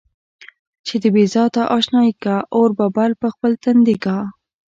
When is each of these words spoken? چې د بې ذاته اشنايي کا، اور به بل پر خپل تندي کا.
چې 0.85 0.95
د 1.03 1.05
بې 1.15 1.25
ذاته 1.33 1.61
اشنايي 1.77 2.13
کا، 2.23 2.37
اور 2.55 2.69
به 2.77 2.87
بل 2.95 3.11
پر 3.21 3.29
خپل 3.35 3.51
تندي 3.63 3.95
کا. 4.03 4.17